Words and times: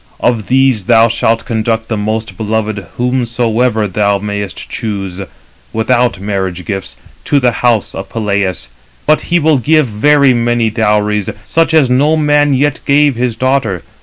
Of 0.19 0.47
these 0.47 0.85
thou 0.85 1.09
shalt 1.09 1.45
conduct 1.45 1.87
the 1.87 1.95
most 1.95 2.35
beloved 2.35 2.87
whomsoever 2.97 3.87
thou 3.87 4.17
mayest 4.17 4.67
choose, 4.67 5.21
without 5.71 6.19
marriage 6.19 6.65
gifts, 6.65 6.97
to 7.25 7.39
the 7.39 7.51
house 7.51 7.93
of 7.93 8.09
Peleus; 8.09 8.67
but 9.05 9.21
he 9.29 9.37
will 9.37 9.59
give 9.59 9.85
very 9.85 10.33
many 10.33 10.71
dowries, 10.71 11.29
such 11.45 11.75
as 11.75 11.87
no 11.91 12.17
man 12.17 12.55
yet 12.55 12.79
gave 12.83 13.15
his 13.15 13.35
daughter. 13.35 13.83